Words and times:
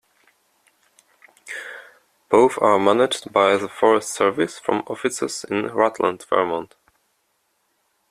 Both 2.31 2.57
are 2.59 2.79
managed 2.79 3.31
by 3.31 3.55
the 3.57 3.69
Forest 3.69 4.09
Service 4.11 4.57
from 4.57 4.79
offices 4.87 5.45
in 5.47 5.67
Rutland, 5.67 6.23
Vermont. 6.27 6.73